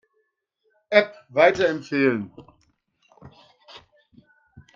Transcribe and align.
App 0.99 1.13
weiterempfehlen. 1.29 2.33